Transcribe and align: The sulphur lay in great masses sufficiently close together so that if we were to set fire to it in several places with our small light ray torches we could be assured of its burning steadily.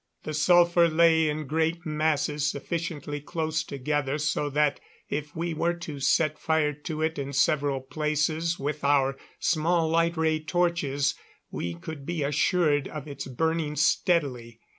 The 0.23 0.33
sulphur 0.33 0.87
lay 0.89 1.29
in 1.29 1.45
great 1.45 1.85
masses 1.85 2.49
sufficiently 2.49 3.21
close 3.21 3.63
together 3.63 4.17
so 4.17 4.49
that 4.49 4.79
if 5.09 5.35
we 5.35 5.53
were 5.53 5.75
to 5.75 5.99
set 5.99 6.39
fire 6.39 6.73
to 6.73 7.03
it 7.03 7.19
in 7.19 7.33
several 7.33 7.81
places 7.81 8.57
with 8.57 8.83
our 8.83 9.15
small 9.39 9.87
light 9.89 10.17
ray 10.17 10.39
torches 10.39 11.13
we 11.51 11.75
could 11.75 12.03
be 12.03 12.23
assured 12.23 12.87
of 12.87 13.07
its 13.07 13.27
burning 13.27 13.75
steadily. 13.75 14.59